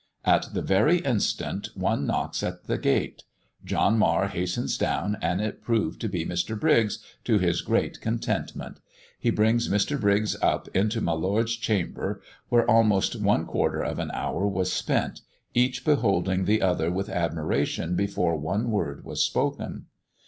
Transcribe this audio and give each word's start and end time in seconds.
At 0.25 0.55
the 0.55 0.63
very 0.63 0.97
instant, 1.01 1.69
one 1.75 2.07
knocks 2.07 2.41
at 2.41 2.63
the 2.63 2.79
gate; 2.79 3.21
John 3.63 3.99
Marr 3.99 4.29
hastens 4.29 4.75
down, 4.75 5.15
and 5.21 5.39
it 5.41 5.61
proved 5.61 6.01
to 6.01 6.09
be 6.09 6.25
Mr. 6.25 6.59
Briggs, 6.59 6.97
to 7.25 7.37
his 7.37 7.61
great 7.61 8.01
contentment; 8.01 8.79
he 9.19 9.29
brings 9.29 9.69
Mr. 9.69 10.01
Briggs 10.01 10.35
up 10.41 10.67
into 10.75 11.01
my 11.01 11.11
Lord's 11.11 11.55
chamber, 11.55 12.19
where 12.49 12.65
almost 12.67 13.15
one 13.15 13.45
quarter 13.45 13.83
of 13.83 13.99
an 13.99 14.09
hour 14.15 14.47
was 14.47 14.73
spent, 14.73 15.21
each 15.53 15.85
beholding 15.85 16.45
the 16.45 16.63
other 16.63 16.89
with 16.89 17.07
admiration 17.07 17.95
before 17.95 18.35
one 18.35 18.71
word 18.71 19.05
was 19.05 19.23
spoken. 19.23 19.85